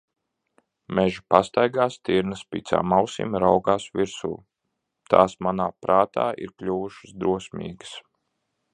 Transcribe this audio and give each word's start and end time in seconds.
Meža 0.99 1.19
pastaigā 1.33 1.85
stirna 1.95 2.37
spicām 2.39 2.97
ausīm 2.99 3.37
raugās 3.45 3.87
virsū, 3.99 4.33
tās 5.15 5.39
manā 5.49 5.71
prātā 5.85 6.27
ir 6.47 6.59
kļuvušas 6.63 7.17
drosmīgas. 7.25 7.97